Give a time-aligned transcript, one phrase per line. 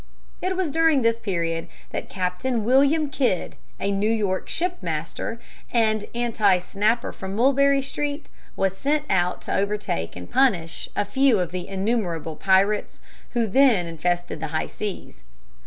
[0.41, 5.39] It was during this period that Captain William Kidd, a New York ship master
[5.71, 11.37] and anti snapper from Mulberry Street, was sent out to overtake and punish a few
[11.37, 12.99] of the innumerable pirates
[13.33, 15.21] who then infested the high seas.